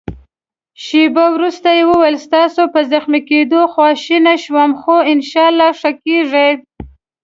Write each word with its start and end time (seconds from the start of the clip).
شېبه 0.83 1.25
وروسته 1.35 1.67
يې 1.77 1.83
وویل: 1.89 2.15
ستاسي 2.25 2.63
په 2.73 2.79
زخمي 2.91 3.21
کېدو 3.29 3.59
خواشینی 3.73 4.35
شوم، 4.43 4.71
خو 4.81 4.95
انشاالله 5.13 5.67
ښه 5.79 5.91
کېږې. 6.03 6.49